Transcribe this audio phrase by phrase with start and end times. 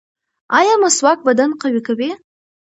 [0.57, 2.09] ایا مسواک بدن قوي کوي؟